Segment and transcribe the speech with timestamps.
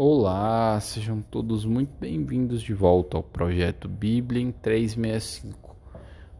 [0.00, 5.76] Olá, sejam todos muito bem-vindos de volta ao projeto Bíblia em 365.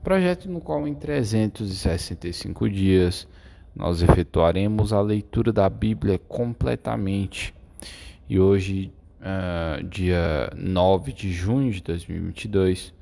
[0.00, 3.26] Projeto no qual em 365 dias
[3.74, 7.52] nós efetuaremos a leitura da Bíblia completamente.
[8.28, 12.94] E hoje, uh, dia 9 de junho de 2022,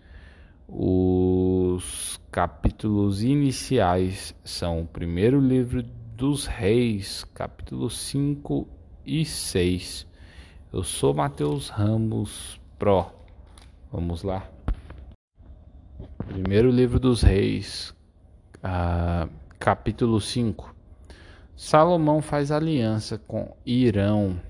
[0.67, 8.67] os capítulos iniciais são o primeiro livro dos Reis, capítulo 5
[9.05, 10.16] e 6
[10.73, 13.07] eu sou Matheus Ramos Pro.
[13.91, 14.49] Vamos lá.
[16.27, 17.95] Primeiro livro dos Reis,
[18.59, 20.75] uh, capítulo 5.
[21.55, 24.41] Salomão faz aliança com Irão.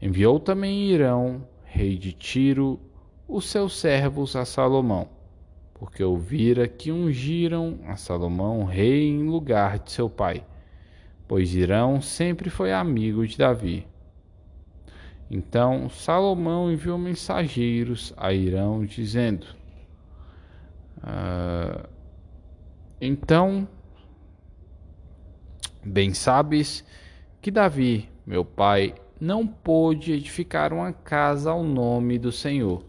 [0.00, 2.80] Enviou também Irão, rei de Tiro,
[3.28, 5.08] os seus servos a Salomão,
[5.74, 10.42] porque ouvira que ungiram a Salomão rei em lugar de seu pai,
[11.28, 13.86] pois Irão sempre foi amigo de Davi.
[15.30, 19.46] Então Salomão enviou mensageiros a Irão, dizendo:
[21.02, 21.86] ah,
[23.00, 23.68] Então,
[25.84, 26.82] bem sabes
[27.42, 32.82] que Davi, meu pai, não pôde edificar uma casa ao nome do Senhor,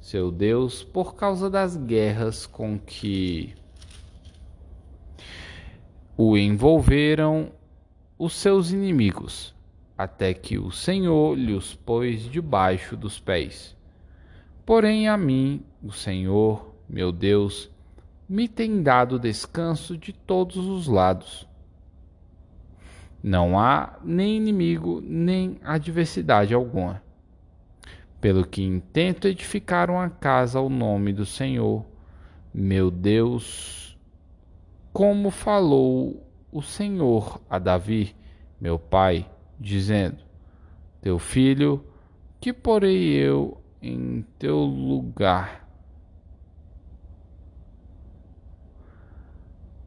[0.00, 3.54] seu Deus, por causa das guerras com que
[6.14, 7.50] o envolveram
[8.18, 9.54] os seus inimigos
[10.02, 13.76] até que o Senhor lhes pôs debaixo dos pés.
[14.64, 17.70] Porém, a mim, o Senhor, meu Deus,
[18.26, 21.46] me tem dado descanso de todos os lados.
[23.22, 27.02] Não há nem inimigo, nem adversidade alguma.
[28.22, 31.84] Pelo que intento edificar uma casa ao nome do Senhor,
[32.54, 33.98] meu Deus,
[34.94, 38.16] como falou o Senhor a Davi,
[38.58, 39.28] meu pai,
[39.60, 40.18] dizendo:
[41.02, 41.84] Teu filho,
[42.40, 45.68] que porei eu em teu lugar?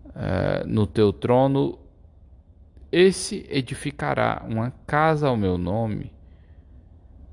[0.09, 1.79] Uh, no teu trono,
[2.91, 6.13] esse edificará uma casa ao meu nome.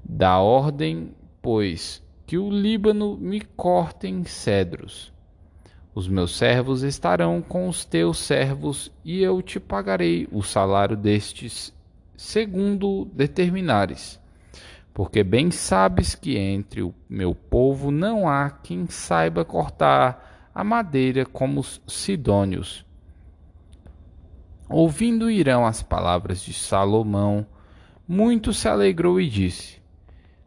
[0.02, 5.12] Dá ordem, pois, que o Líbano me corte em cedros.
[5.94, 11.74] Os meus servos estarão com os teus servos, e eu te pagarei o salário destes
[12.20, 14.20] segundo determinares.
[14.92, 21.24] Porque bem sabes que entre o meu povo não há quem saiba cortar a madeira
[21.24, 22.84] como os sidônios.
[24.68, 27.46] Ouvindo Irão as palavras de Salomão,
[28.06, 29.80] muito se alegrou e disse: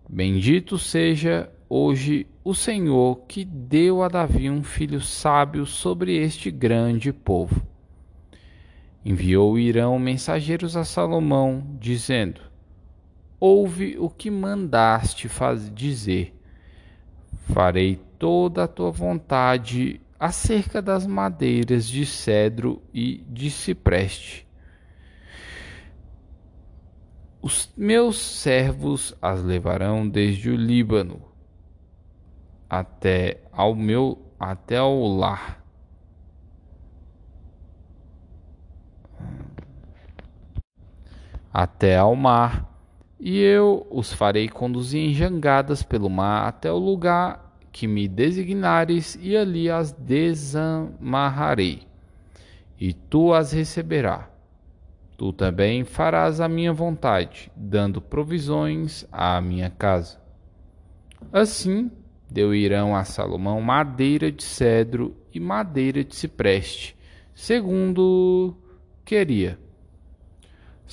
[0.08, 7.12] Bendito seja hoje o Senhor que deu a Davi um filho sábio sobre este grande
[7.12, 7.73] povo
[9.06, 12.42] Enviou Irão mensageiros a Salomão, dizendo:
[13.40, 15.28] Ouve o que mandaste
[15.70, 16.34] dizer.
[17.54, 24.48] Farei toda a tua vontade acerca das madeiras de cedro e de cipreste.
[27.42, 31.22] Os meus servos as levarão desde o Líbano
[32.70, 35.63] até ao meu até ao lar
[41.54, 42.68] até ao mar,
[43.20, 49.18] e eu os farei conduzir em jangadas pelo mar até o lugar que me designares,
[49.22, 51.84] e ali as desamarrarei,
[52.80, 54.26] e tu as receberás.
[55.16, 60.20] Tu também farás a minha vontade, dando provisões à minha casa.
[61.32, 61.92] Assim
[62.30, 66.98] deu Irão a Salomão madeira de cedro e madeira de cipreste,
[67.34, 68.56] segundo
[69.06, 69.63] queria.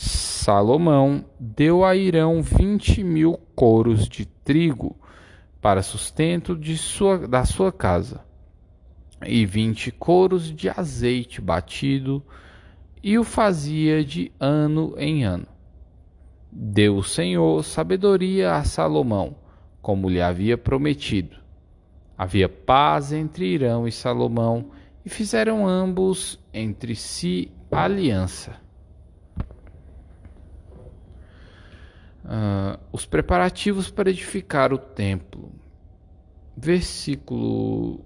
[0.02, 4.96] Salomão deu a Irão vinte mil coros de trigo
[5.60, 8.24] para sustento sua, da sua casa,
[9.26, 12.24] e vinte coros de azeite batido,
[13.02, 15.46] e o fazia de ano em ano.
[16.50, 19.36] Deu o Senhor sabedoria a Salomão,
[19.82, 21.36] como lhe havia prometido.
[22.16, 24.70] Havia paz entre Irão e Salomão,
[25.04, 28.69] e fizeram ambos entre si aliança.
[32.24, 35.50] Uh, os preparativos para edificar o templo.
[36.56, 38.04] Versículo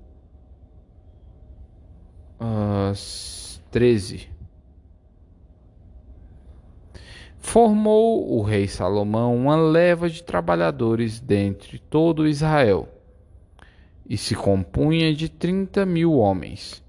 [2.40, 2.92] uh, ah,
[3.70, 4.28] 13.
[7.38, 12.88] Formou o rei Salomão uma leva de trabalhadores dentre todo Israel,
[14.08, 16.82] e se compunha de trinta mil homens,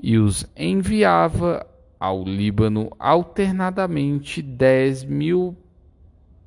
[0.00, 1.66] e os enviava
[1.98, 5.56] ao Líbano alternadamente dez mil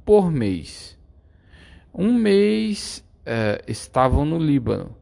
[0.08, 0.98] por mês.
[1.94, 4.96] Um mês eh, estavam no Líbano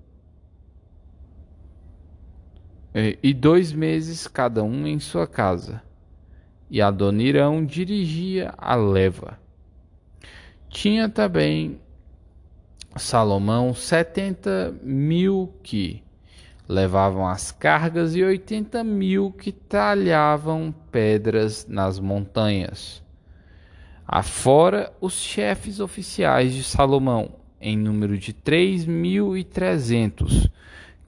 [3.21, 5.83] e dois meses cada um em sua casa.
[6.71, 9.37] E Adonirão dirigia a leva.
[10.69, 11.79] Tinha também
[12.95, 16.03] Salomão setenta mil que
[16.67, 23.04] levavam as cargas e oitenta mil que talhavam pedras nas montanhas.
[24.07, 30.47] Afora os chefes oficiais de Salomão, em número de três mil e trezentos,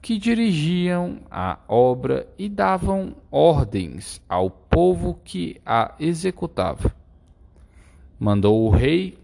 [0.02, 6.94] que dirigiam a obra e davam ordens ao povo que a executava.
[8.18, 9.16] Mandou o rei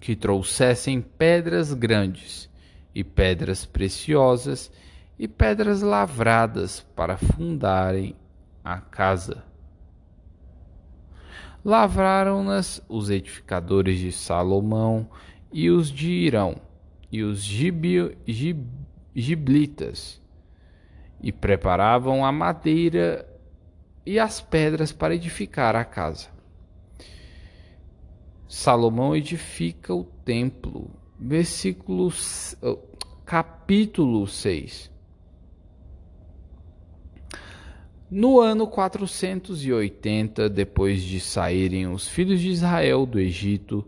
[0.00, 2.50] que trouxessem pedras grandes
[2.94, 4.70] e pedras preciosas
[5.18, 8.14] e pedras lavradas para fundarem
[8.62, 9.53] a casa.
[11.64, 15.08] Lavraram-nas os edificadores de Salomão
[15.50, 16.60] e os de Irão
[17.10, 18.66] e os gibi, gib,
[19.14, 20.20] giblitas,
[21.22, 23.24] e preparavam a madeira
[24.04, 26.28] e as pedras para edificar a casa.
[28.48, 30.90] Salomão edifica o templo.
[31.18, 32.12] Versículo
[33.24, 34.90] capítulo 6.
[38.10, 43.82] No ano 480, depois de saírem os filhos de Israel do Egito,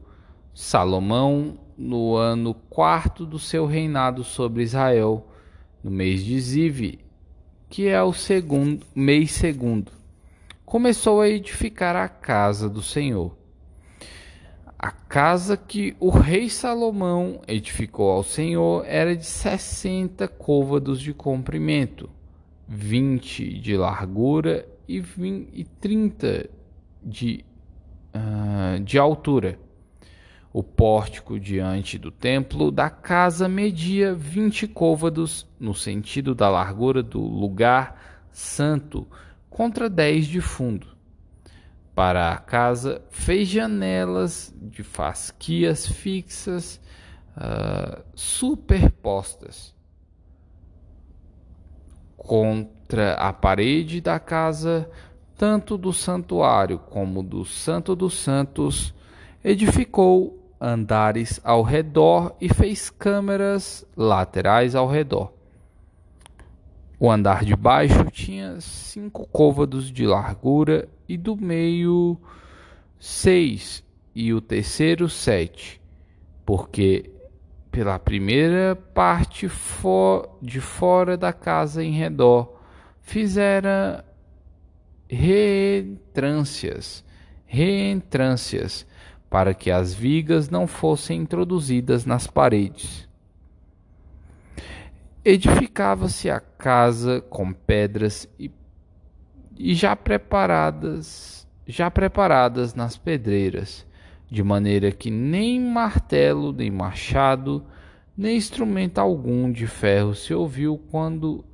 [0.54, 5.28] Salomão, no ano quarto do seu reinado sobre Israel,
[5.84, 6.98] no mês de Zive,
[7.68, 9.92] que é o segundo mês segundo,
[10.64, 13.36] começou a edificar a casa do Senhor.
[14.78, 22.15] A casa que o rei Salomão edificou ao Senhor era de sessenta côvados de comprimento
[22.68, 26.50] vinte de largura e, 20, e 30
[27.02, 27.44] de,
[28.14, 29.58] uh, de altura.
[30.52, 37.20] O pórtico diante do templo da casa media vinte côvados no sentido da largura do
[37.20, 39.06] lugar santo,
[39.50, 40.96] contra dez de fundo.
[41.94, 46.80] Para a casa fez janelas de fasquias fixas
[47.36, 49.75] uh, superpostas
[52.16, 54.90] contra a parede da casa,
[55.36, 58.94] tanto do santuário como do Santo dos Santos,
[59.44, 65.32] edificou andares ao redor e fez câmeras laterais ao redor.
[66.98, 72.16] O andar de baixo tinha cinco côvados de largura e do meio
[72.98, 73.84] seis,
[74.14, 75.80] e o terceiro sete,
[76.46, 77.10] porque
[77.76, 79.50] pela primeira parte
[80.40, 82.58] de fora da casa em redor,
[83.02, 84.02] fizera
[85.06, 87.04] reentrâncias,
[87.44, 88.86] reentrâncias,
[89.28, 93.06] para que as vigas não fossem introduzidas nas paredes.
[95.22, 98.50] Edificava-se a casa com pedras e,
[99.54, 103.86] e já preparadas, já preparadas nas pedreiras
[104.28, 107.64] de maneira que nem martelo, nem machado,
[108.16, 111.44] nem instrumento algum de ferro se ouviu quando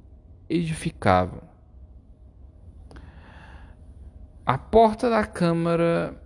[0.48, 1.42] edificavam.
[4.44, 6.20] A porta da câmara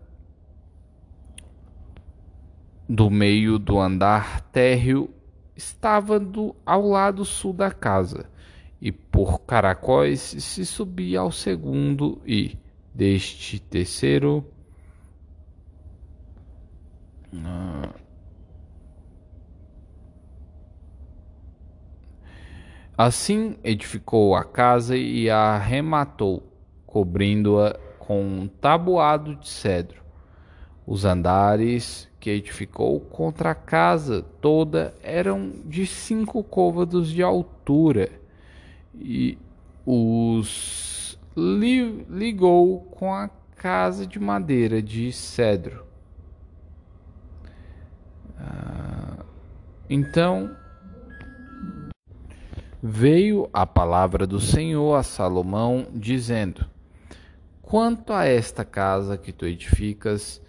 [2.89, 5.11] do meio do andar térreo
[5.57, 8.31] estava do, ao lado sul da casa,
[8.81, 12.57] e por caracóis se subia ao segundo e,
[12.95, 14.45] deste terceiro,
[17.35, 18.07] ah.
[22.99, 26.43] Assim edificou a casa e a arrematou,
[26.87, 30.03] cobrindo-a com um tabuado de cedro.
[30.87, 38.09] Os andares que edificou contra a casa toda eram de cinco côvados de altura
[38.95, 39.37] e
[39.85, 45.86] os li ligou com a casa de madeira de cedro.
[49.89, 50.51] Então
[52.83, 56.67] veio a palavra do Senhor a Salomão, dizendo:
[57.63, 60.41] Quanto a esta casa que tu edificas,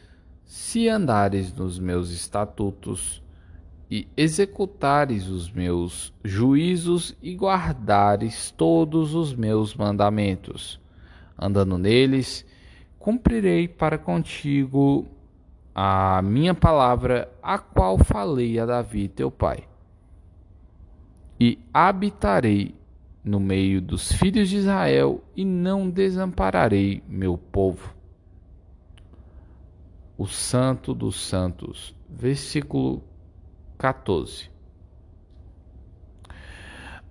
[0.43, 3.21] se andares nos meus estatutos
[3.89, 10.79] e executares os meus juízos e guardares todos os meus mandamentos,
[11.37, 12.45] andando neles,
[12.97, 15.07] cumprirei para contigo
[15.79, 19.67] a minha palavra, a qual falei a Davi teu pai.
[21.39, 22.73] E habitarei
[23.23, 27.95] no meio dos filhos de Israel e não desampararei meu povo.
[30.17, 31.95] o Santo dos Santos.
[32.09, 33.03] Versículo
[33.77, 34.49] 14.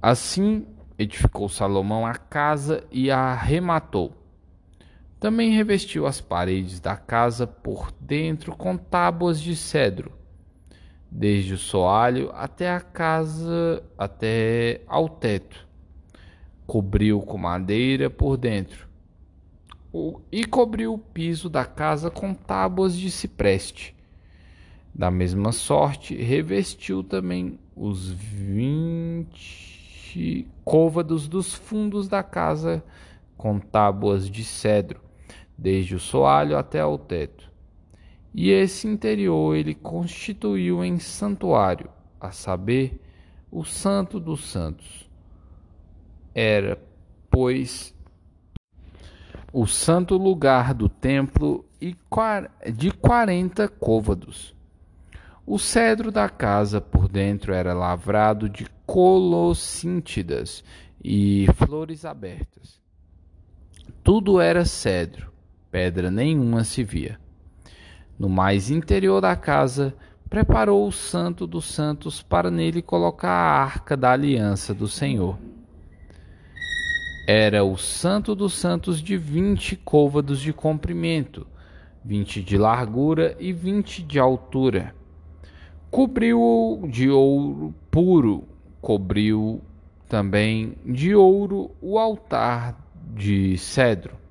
[0.02, 0.66] Assim
[0.98, 4.12] edificou Salomão a casa e a arrematou.
[5.18, 10.12] Também revestiu as paredes da casa por dentro com tábuas de cedro,
[11.10, 15.66] desde o soalho até a casa, até ao teto.
[16.66, 18.86] Cobriu com madeira por dentro
[20.30, 23.96] e cobriu o piso da casa com tábuas de cipreste.
[24.94, 29.66] Da mesma sorte, revestiu também os vinte
[30.64, 32.82] côvados dos fundos da casa
[33.36, 35.00] com tábuas de cedro,
[35.56, 37.50] desde o soalho até ao teto.
[38.34, 41.88] E esse interior ele constituiu em santuário,
[42.20, 43.00] a saber,
[43.50, 45.08] o Santo dos Santos.
[46.34, 46.78] Era,
[47.30, 47.94] pois,
[49.58, 51.64] o santo lugar do templo
[52.74, 54.54] de quarenta côvados.
[55.46, 60.62] O cedro da casa por dentro era lavrado de colossíntidas
[61.02, 62.82] e flores abertas.
[64.04, 65.32] Tudo era cedro,
[65.76, 67.20] pedra nenhuma se via.
[68.18, 69.94] No mais interior da casa,
[70.26, 75.36] preparou o Santo dos Santos para nele colocar a arca da aliança do Senhor.
[77.28, 81.46] Era o Santo dos Santos de vinte côvados de comprimento,
[82.02, 84.94] vinte de largura e vinte de altura
[85.90, 88.44] cobriu-o de ouro puro,
[88.80, 89.60] cobriu
[90.08, 92.76] também de ouro o altar
[93.14, 94.25] de cedro.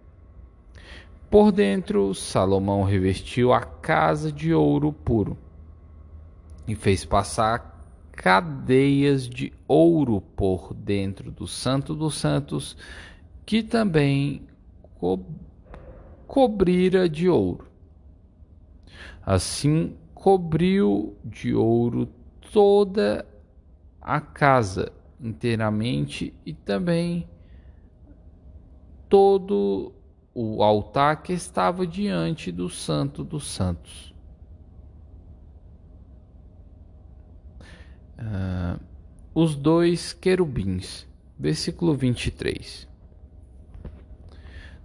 [1.30, 5.38] Por dentro, Salomão revestiu a casa de ouro puro
[6.68, 7.76] e fez passar
[8.12, 12.78] cadeias de ouro por dentro do Santo dos Santos,
[13.46, 14.48] que também
[14.96, 15.20] co
[16.26, 17.68] cobrira de ouro.
[19.24, 22.08] Assim cobriu de ouro
[22.52, 23.26] toda
[24.02, 27.28] a casa inteiramente e também
[29.10, 29.95] todo
[30.38, 34.14] o altar que estava diante do Santo dos Santos.
[38.20, 38.78] Uh,
[39.34, 41.08] os dois querubins,
[41.40, 42.86] versículo 23.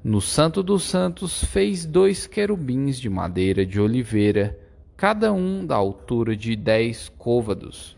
[0.04, 4.57] No Santo dos Santos fez dois querubins de madeira de oliveira
[4.97, 7.97] cada um da altura de dez côvados.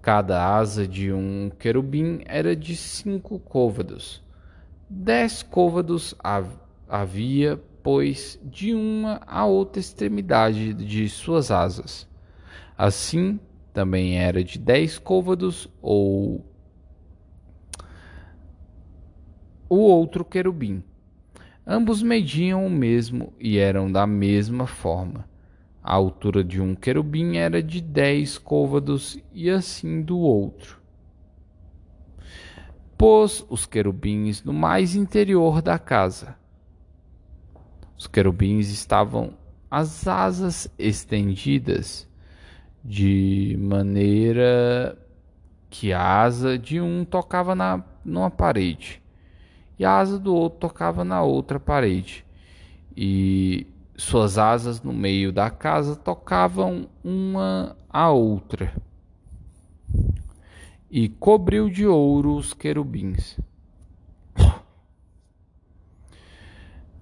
[0.00, 4.23] Cada asa de um querubim era de cinco côvados.
[4.96, 6.14] Dez côvados
[6.88, 12.08] havia, pois, de uma a outra extremidade de suas asas.
[12.78, 13.40] Assim,
[13.72, 16.46] também era de dez côvados, ou
[19.68, 20.80] o outro querubim.
[21.66, 25.28] Ambos mediam o mesmo e eram da mesma forma.
[25.82, 30.83] A altura de um querubim era de dez côvados e assim do outro.
[33.06, 36.38] Pôs os querubins no mais interior da casa.
[37.98, 39.34] Os querubins estavam
[39.70, 42.08] as asas estendidas,
[42.82, 44.98] de maneira
[45.68, 49.02] que a asa de um tocava na, numa parede
[49.78, 52.24] e a asa do outro tocava na outra parede.
[52.96, 53.66] E
[53.98, 58.72] suas asas no meio da casa tocavam uma a outra,
[60.96, 63.36] e cobriu de ouro os querubins.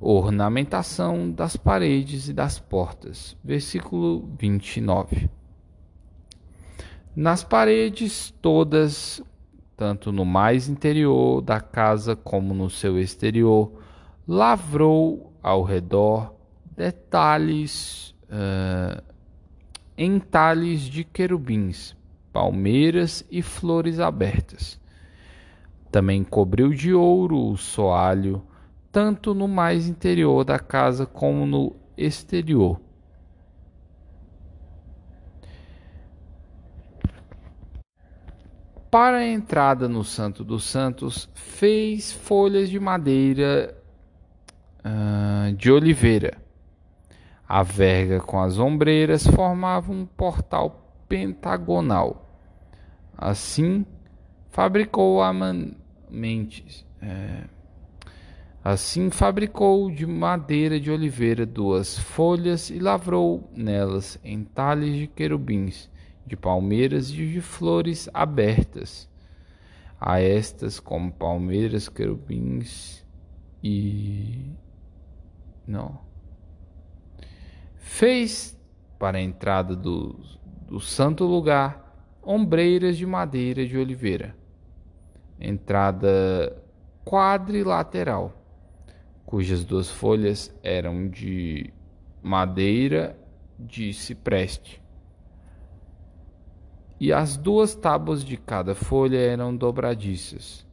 [0.00, 3.36] Ornamentação das paredes e das portas.
[3.44, 5.28] Versículo 29.
[7.14, 9.22] Nas paredes todas,
[9.76, 13.78] tanto no mais interior da casa como no seu exterior,
[14.26, 16.34] lavrou ao redor
[16.74, 19.02] detalhes uh,
[19.98, 21.94] entalhes de querubins,
[22.32, 24.80] palmeiras e flores abertas.
[25.90, 28.42] Também cobriu de ouro o soalho,
[28.90, 32.80] tanto no mais interior da casa como no exterior.
[38.90, 43.74] Para a entrada no Santo dos Santos, fez folhas de madeira
[44.84, 46.42] uh, de oliveira
[47.54, 50.81] a verga com as ombreiras formava um portal
[51.12, 52.26] pentagonal.
[53.14, 53.84] Assim,
[54.48, 55.30] fabricou a
[56.08, 56.86] mentes.
[57.02, 57.44] É,
[58.64, 65.90] assim fabricou de madeira de oliveira duas folhas e lavrou nelas entalhes de querubins,
[66.26, 69.06] de palmeiras e de flores abertas.
[70.00, 73.04] A estas, como palmeiras, querubins
[73.62, 74.50] e.
[75.66, 76.00] Não
[77.76, 78.58] Fez
[78.98, 80.18] para a entrada do,
[80.72, 84.34] do santo lugar ombreiras de madeira de oliveira,
[85.38, 86.64] entrada
[87.04, 88.32] quadrilateral,
[89.26, 91.70] cujas duas folhas eram de
[92.22, 93.14] madeira
[93.58, 94.82] de cipreste.
[96.98, 100.66] E as duas tábuas de cada folha eram dobradiças.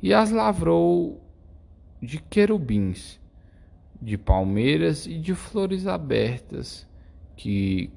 [0.00, 1.20] E as lavrou
[2.00, 3.20] de querubins,
[4.00, 6.91] de palmeiras e de flores abertas,
[7.36, 7.90] que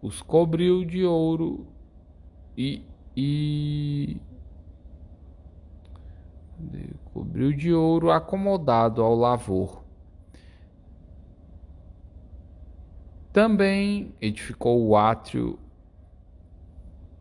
[0.00, 1.66] os cobriu de ouro
[2.56, 2.82] e,
[3.16, 4.16] e
[7.12, 9.84] cobriu de ouro acomodado ao lavor.
[13.32, 15.58] Também edificou o átrio,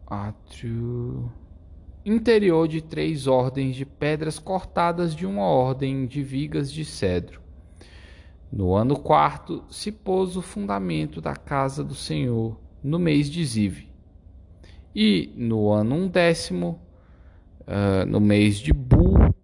[0.08, 1.32] átrio
[2.06, 7.45] interior de três ordens de pedras cortadas de uma ordem de vigas de cedro.
[8.56, 13.90] No ano quarto se pôs o fundamento da casa do Senhor, no mês de Zive.
[14.96, 16.80] E no ano undécimo,
[17.68, 19.36] uh, no mês de Bu,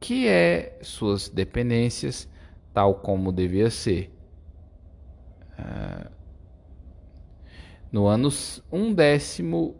[0.00, 2.28] que é suas dependências,
[2.72, 4.12] tal como devia ser.
[5.56, 6.10] Uh,
[7.92, 8.28] no ano
[8.72, 9.76] undécimo,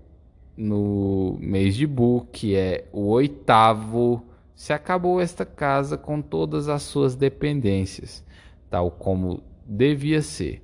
[0.57, 6.83] no mês de Bu, que é o oitavo, se acabou esta casa com todas as
[6.83, 8.25] suas dependências,
[8.71, 10.63] tal como devia ser.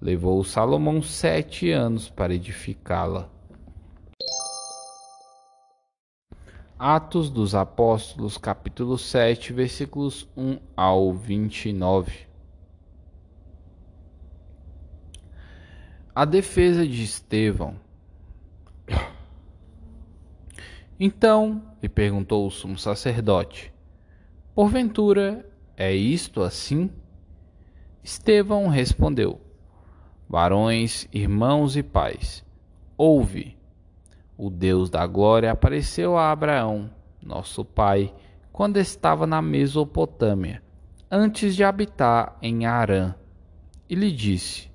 [0.00, 3.28] Levou Salomão sete anos para edificá-la.
[6.78, 12.26] Atos dos Apóstolos, capítulo 7, versículos 1 ao 29.
[16.12, 17.76] A defesa de Estevão.
[21.04, 23.74] Então lhe perguntou o sumo sacerdote:
[24.54, 25.44] Porventura
[25.76, 26.88] é isto assim?
[28.04, 29.40] Estevão respondeu:
[30.28, 32.44] Varões, irmãos e pais,
[32.96, 33.58] ouve.
[34.38, 36.88] O Deus da glória apareceu a Abraão,
[37.20, 38.14] nosso pai,
[38.52, 40.62] quando estava na Mesopotâmia,
[41.10, 43.12] antes de habitar em Arã,
[43.90, 44.70] e lhe disse: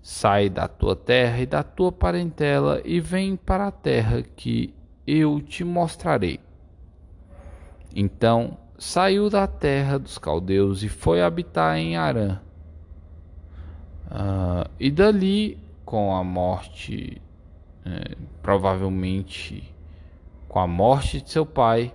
[0.00, 4.74] Sai da tua terra e da tua parentela e vem para a terra que
[5.06, 6.40] eu te mostrarei.
[7.94, 12.40] Então saiu da terra dos caldeus e foi habitar em Arã.
[14.06, 17.20] Uh, e dali, com a morte,
[17.84, 19.74] eh, provavelmente
[20.48, 21.94] com a morte de seu pai,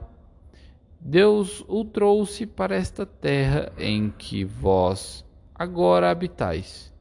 [1.00, 5.24] Deus o trouxe para esta terra em que vós
[5.56, 6.92] agora habitais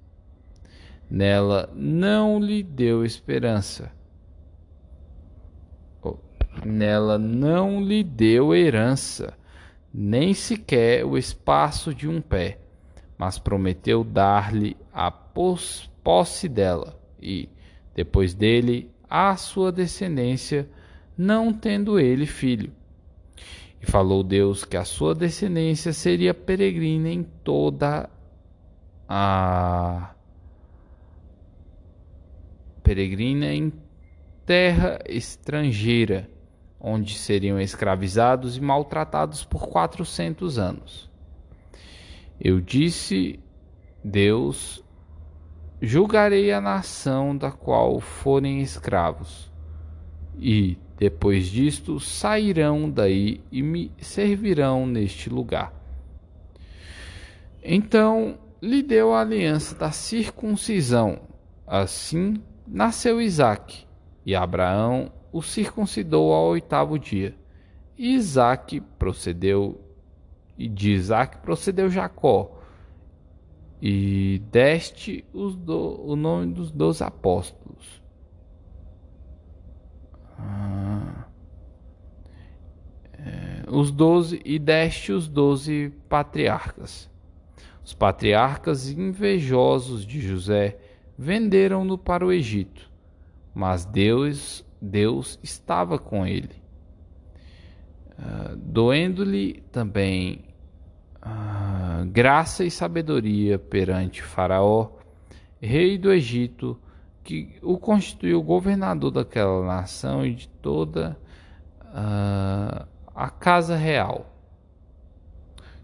[1.10, 3.92] nela não lhe deu esperança.
[6.64, 9.36] Nela não lhe deu herança,
[9.92, 12.58] nem sequer o espaço de um pé,
[13.18, 17.48] mas prometeu dar-lhe a posse dela e,
[17.94, 20.68] depois dele, a sua descendência,
[21.16, 22.72] não tendo ele filho.
[23.80, 28.10] E falou Deus que a sua descendência seria peregrina em toda
[29.08, 30.14] a
[32.82, 33.72] peregrina em
[34.44, 36.30] terra estrangeira,
[36.88, 41.10] onde seriam escravizados e maltratados por quatrocentos anos.
[42.40, 43.40] Eu disse,
[44.04, 44.84] Deus,
[45.82, 49.50] julgarei a nação da qual forem escravos,
[50.38, 55.74] e, depois disto, sairão daí e me servirão neste lugar.
[57.64, 61.18] Então lhe deu a aliança da circuncisão,
[61.66, 63.84] assim nasceu Isaque,
[64.24, 67.36] e Abraão o circuncidou ao oitavo dia.
[67.98, 69.78] E Isaque procedeu,
[70.56, 72.58] e de Isaque procedeu Jacó,
[73.80, 78.02] e deste do, o nome dos dois apóstolos.
[80.38, 81.26] Ah,
[83.12, 87.10] é, os doze e deste os doze patriarcas.
[87.84, 90.78] Os patriarcas invejosos de José
[91.18, 92.90] venderam-no para o Egito,
[93.54, 96.54] mas Deus, Deus estava com ele,
[98.18, 100.44] uh, doendo-lhe também
[101.22, 104.90] uh, graça e sabedoria perante Faraó,
[105.60, 106.78] rei do Egito,
[107.22, 111.18] que o constituiu governador daquela nação e de toda
[111.82, 114.32] uh, a casa real.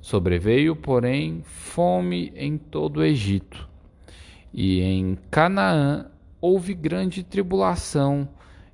[0.01, 3.73] Sobreveio, porém, fome em todo o Egito
[4.53, 6.07] e em Canaã
[6.41, 8.29] houve grande tribulação,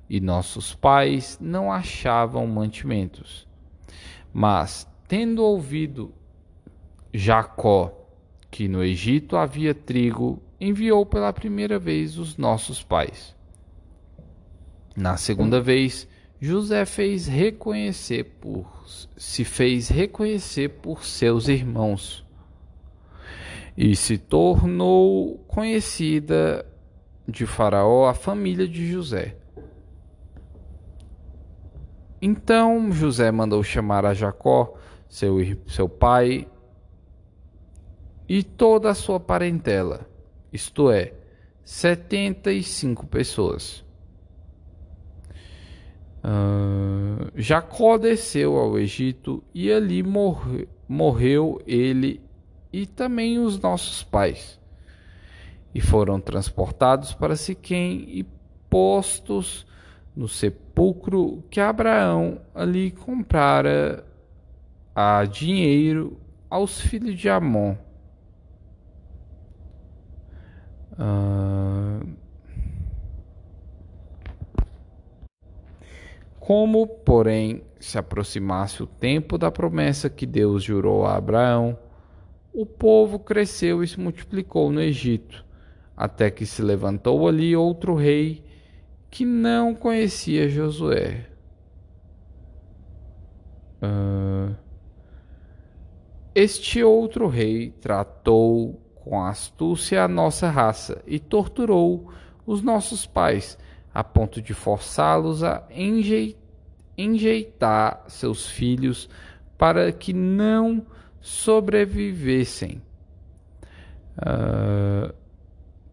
[0.09, 3.47] e nossos pais não achavam mantimentos.
[4.33, 6.13] Mas, tendo ouvido
[7.13, 7.95] Jacó,
[8.49, 13.35] que no Egito havia trigo, enviou pela primeira vez os nossos pais.
[14.95, 16.07] Na segunda vez,
[16.41, 18.79] José fez reconhecer por
[19.17, 22.25] se fez reconhecer por seus irmãos
[23.77, 26.65] e se tornou conhecida
[27.27, 29.37] de Faraó a família de José.
[32.21, 34.75] Então José mandou chamar a Jacó,
[35.07, 36.47] seu, seu pai,
[38.27, 40.07] e toda a sua parentela,
[40.53, 41.13] isto é,
[41.63, 43.83] setenta e cinco pessoas.
[46.21, 52.21] Uh, Jacó desceu ao Egito e ali morre, morreu ele
[52.71, 54.59] e também os nossos pais.
[55.73, 58.25] E foram transportados para Siquém e
[58.69, 59.65] postos
[60.15, 64.05] no sepulcro que Abraão ali comprara
[64.93, 66.19] a dinheiro
[66.49, 67.75] aos filhos de Amon.
[70.93, 72.17] Uh...
[76.39, 81.77] Como, porém, se aproximasse o tempo da promessa que Deus jurou a Abraão,
[82.51, 85.45] o povo cresceu e se multiplicou no Egito,
[85.95, 88.43] até que se levantou ali outro rei
[89.09, 91.25] que não conhecia Josué.
[93.81, 94.55] Uh,
[96.35, 102.11] este outro rei tratou com astúcia a nossa raça e torturou
[102.45, 103.57] os nossos pais,
[103.93, 105.67] a ponto de forçá-los a
[106.97, 109.09] enjeitar seus filhos
[109.57, 110.85] para que não
[111.19, 112.81] sobrevivessem.
[114.17, 115.13] Uh,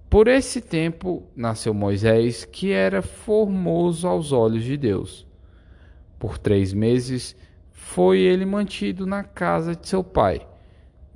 [0.08, 5.26] por esse tempo nasceu Moisés, que era formoso aos olhos de Deus.
[6.18, 7.36] Por três meses
[7.72, 10.46] foi ele mantido na casa de seu pai.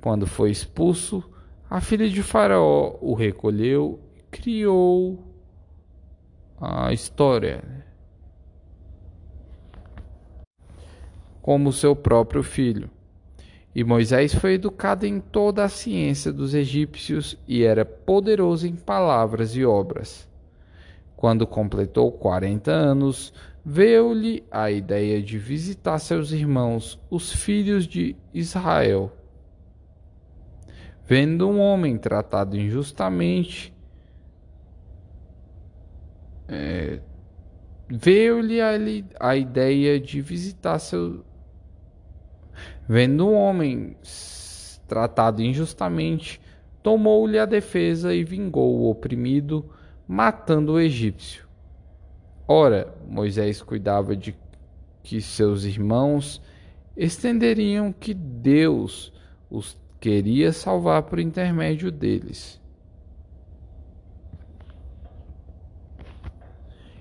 [0.01, 1.23] Quando foi expulso,
[1.69, 5.23] a filha de Faraó o recolheu e criou
[6.59, 7.63] a história
[11.41, 12.89] como seu próprio filho.
[13.73, 19.55] E Moisés foi educado em toda a ciência dos egípcios e era poderoso em palavras
[19.55, 20.29] e obras.
[21.15, 29.11] Quando completou quarenta anos, veio-lhe a ideia de visitar seus irmãos, os filhos de Israel.
[31.05, 33.73] Vendo um homem tratado injustamente,
[36.47, 36.99] é,
[37.87, 38.71] veio-lhe a,
[39.19, 41.23] a ideia de visitar seu,
[42.93, 43.95] Vendo um homem
[44.85, 46.41] tratado injustamente,
[46.83, 49.63] tomou-lhe a defesa e vingou o oprimido,
[50.05, 51.47] matando o egípcio.
[52.45, 54.35] Ora, Moisés cuidava de
[55.01, 56.41] que seus irmãos
[56.97, 59.13] estenderiam que Deus
[59.49, 62.59] os queria salvar por intermédio deles.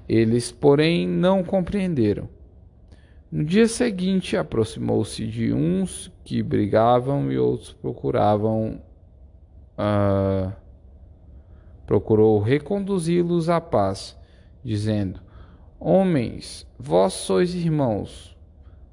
[0.08, 2.28] Eles, porém, não compreenderam.
[3.30, 8.82] No dia seguinte, aproximou-se de uns que brigavam e outros procuravam.
[9.78, 10.52] Uh,
[11.86, 14.18] procurou reconduzi-los à paz,
[14.64, 15.20] dizendo:
[15.78, 18.36] Homens, vós sois irmãos,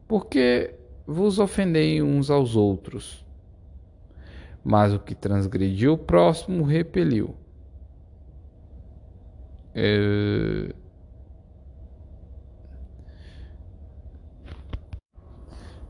[0.07, 3.25] por que vos ofendei uns aos outros?
[4.63, 7.33] Mas o que transgrediu o próximo repeliu.
[9.73, 10.73] É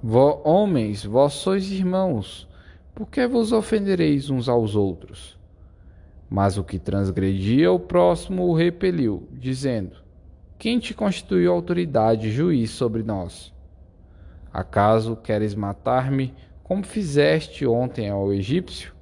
[0.01, 2.47] Vó, homens, vós sois irmãos,
[2.93, 5.36] por que vos ofendereis uns aos outros?
[6.29, 9.97] Mas o que transgredia o próximo o repeliu, dizendo:
[10.60, 13.51] Quem te constituiu autoridade e juiz sobre nós?
[14.53, 16.31] Acaso queres matar-me,
[16.63, 18.93] como fizeste ontem ao egípcio?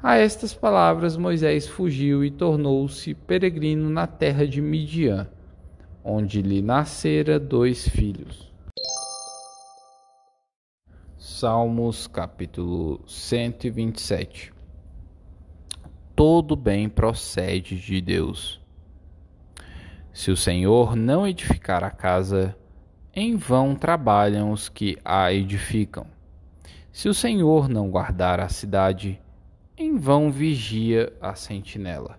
[0.00, 5.28] A estas palavras Moisés fugiu e tornou-se peregrino na terra de Midian,
[6.04, 8.49] onde lhe nascera dois filhos.
[11.40, 14.52] Salmos capítulo 127
[16.14, 18.60] Todo bem procede de Deus.
[20.12, 22.54] Se o Senhor não edificar a casa,
[23.14, 26.06] em vão trabalham os que a edificam.
[26.92, 29.18] Se o Senhor não guardar a cidade,
[29.78, 32.18] em vão vigia a sentinela.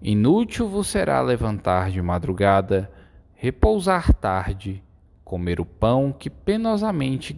[0.00, 2.88] Inútil vos será levantar de madrugada,
[3.34, 4.83] repousar tarde,
[5.24, 7.34] comer o pão que penosamente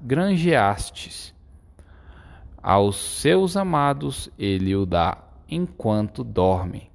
[0.00, 1.32] granjeastes.
[2.60, 6.90] Aos seus amados ele o dá enquanto dorme.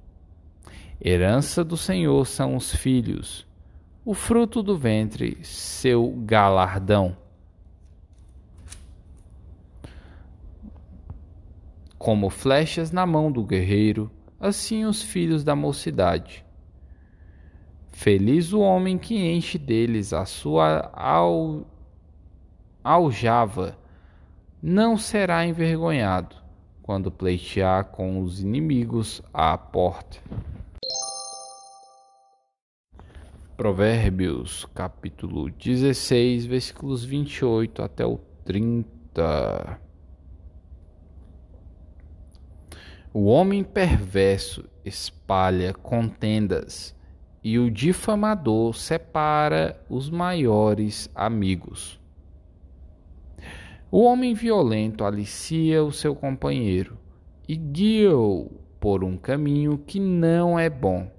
[1.02, 3.46] Herança do Senhor são os filhos,
[4.04, 7.16] o fruto do ventre, seu galardão.
[11.96, 16.47] Como flechas na mão do guerreiro, assim os filhos da mocidade
[18.00, 21.66] Feliz o homem que enche deles a sua al...
[22.84, 23.76] aljava,
[24.62, 26.36] não será envergonhado
[26.80, 30.20] quando pleitear com os inimigos à porta.
[33.56, 39.80] Provérbios, capítulo 16, versículos 28 até o 30.
[43.12, 46.96] O homem perverso espalha contendas
[47.48, 51.98] e o difamador separa os maiores amigos.
[53.90, 56.98] O homem violento alicia o seu companheiro
[57.48, 61.10] e guia-o por um caminho que não é bom.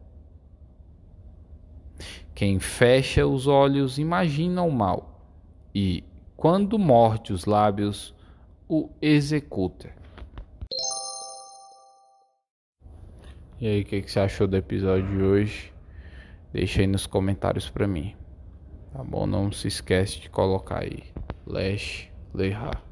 [2.36, 5.26] Quem fecha os olhos imagina o mal,
[5.74, 6.04] e,
[6.38, 8.14] quando morde os lábios,
[8.68, 9.92] o executa.
[13.60, 15.79] E aí, o que, que, você achou do episódio de hoje?
[16.52, 18.16] Deixa aí nos comentários pra mim.
[18.92, 19.28] Tá bom?
[19.28, 21.04] Não se esquece de colocar aí.
[21.46, 22.89] Lash Leha.